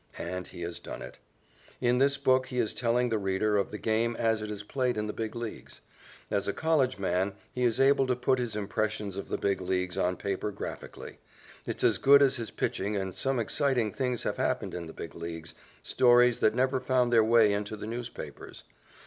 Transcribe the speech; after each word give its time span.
And 0.17 0.47
he 0.47 0.63
has 0.63 0.79
done 0.79 1.03
it. 1.03 1.19
In 1.79 1.99
this 1.99 2.17
book 2.17 2.47
he 2.47 2.57
is 2.57 2.73
telling 2.73 3.09
the 3.09 3.19
reader 3.19 3.55
of 3.55 3.69
the 3.69 3.77
game 3.77 4.15
as 4.15 4.41
it 4.41 4.49
is 4.49 4.63
played 4.63 4.97
in 4.97 5.05
the 5.05 5.13
Big 5.13 5.35
Leagues. 5.35 5.79
As 6.31 6.47
a 6.47 6.53
college 6.53 6.97
man, 6.97 7.35
he 7.53 7.61
is 7.61 7.79
able 7.79 8.07
to 8.07 8.15
put 8.15 8.39
his 8.39 8.55
impressions 8.55 9.15
of 9.15 9.29
the 9.29 9.37
Big 9.37 9.61
Leagues 9.61 9.99
on 9.99 10.15
paper 10.17 10.49
graphically. 10.49 11.19
It's 11.67 11.83
as 11.83 11.99
good 11.99 12.23
as 12.23 12.37
his 12.37 12.49
pitching 12.49 12.95
and 12.95 13.13
some 13.13 13.37
exciting 13.37 13.91
things 13.93 14.23
have 14.23 14.37
happened 14.37 14.73
in 14.73 14.87
the 14.87 14.93
Big 14.93 15.13
Leagues, 15.13 15.53
stories 15.83 16.39
that 16.39 16.55
never 16.55 16.79
found 16.79 17.13
their 17.13 17.23
way 17.23 17.53
into 17.53 17.75
the 17.77 17.85
newspapers. 17.85 18.63